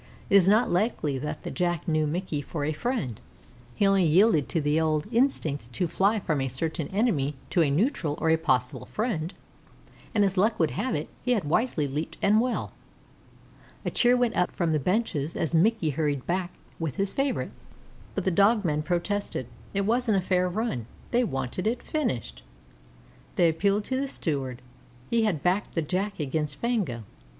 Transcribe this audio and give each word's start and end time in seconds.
It 0.31 0.35
is 0.35 0.47
not 0.47 0.71
likely 0.71 1.19
that 1.19 1.43
the 1.43 1.51
Jack 1.51 1.87
knew 1.87 2.07
Mickey 2.07 2.41
for 2.41 2.65
a 2.65 2.73
friend; 2.73 3.21
he 3.75 3.85
only 3.85 4.03
yielded 4.03 4.49
to 4.49 4.59
the 4.59 4.81
old 4.81 5.05
instinct 5.13 5.71
to 5.73 5.87
fly 5.87 6.19
from 6.19 6.41
a 6.41 6.47
certain 6.47 6.87
enemy 6.87 7.35
to 7.51 7.61
a 7.61 7.69
neutral 7.69 8.17
or 8.19 8.31
a 8.31 8.35
possible 8.37 8.87
friend, 8.87 9.31
and, 10.15 10.25
as 10.25 10.37
luck 10.37 10.57
would 10.59 10.71
have 10.71 10.95
it, 10.95 11.07
he 11.21 11.33
had 11.33 11.43
wisely 11.43 11.87
leaped 11.87 12.17
and 12.19 12.41
well. 12.41 12.71
A 13.85 13.91
cheer 13.91 14.17
went 14.17 14.35
up 14.35 14.49
from 14.51 14.71
the 14.71 14.79
benches 14.79 15.35
as 15.35 15.53
Mickey 15.53 15.91
hurried 15.91 16.25
back 16.25 16.51
with 16.79 16.95
his 16.95 17.13
favorite. 17.13 17.51
But 18.15 18.23
the 18.23 18.31
dog 18.31 18.65
men 18.65 18.81
protested 18.81 19.45
"it 19.71 19.81
wasn't 19.81 20.17
a 20.17 20.21
fair 20.21 20.49
run 20.49 20.87
they 21.11 21.23
wanted 21.23 21.67
it 21.67 21.83
finished." 21.83 22.41
They 23.35 23.47
appealed 23.47 23.83
to 23.83 24.01
the 24.01 24.07
Steward. 24.07 24.63
He 25.11 25.25
had 25.25 25.43
backed 25.43 25.75
the 25.75 25.83
Jack 25.83 26.19
against 26.19 26.55
Fango. 26.55 27.03